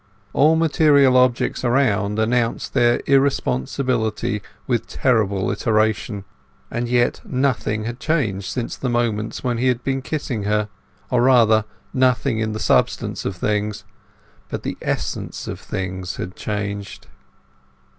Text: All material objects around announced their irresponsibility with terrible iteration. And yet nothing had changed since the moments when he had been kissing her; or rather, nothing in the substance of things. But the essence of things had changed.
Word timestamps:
All 0.33 0.55
material 0.55 1.15
objects 1.15 1.63
around 1.63 2.17
announced 2.17 2.73
their 2.73 3.01
irresponsibility 3.05 4.41
with 4.65 4.87
terrible 4.87 5.51
iteration. 5.51 6.25
And 6.71 6.89
yet 6.89 7.21
nothing 7.23 7.83
had 7.83 7.99
changed 7.99 8.47
since 8.47 8.75
the 8.75 8.89
moments 8.89 9.43
when 9.43 9.59
he 9.59 9.67
had 9.67 9.83
been 9.83 10.01
kissing 10.01 10.41
her; 10.45 10.69
or 11.11 11.21
rather, 11.21 11.65
nothing 11.93 12.39
in 12.39 12.51
the 12.51 12.59
substance 12.59 13.25
of 13.25 13.35
things. 13.35 13.83
But 14.49 14.63
the 14.63 14.75
essence 14.81 15.47
of 15.47 15.59
things 15.59 16.15
had 16.15 16.35
changed. 16.35 17.05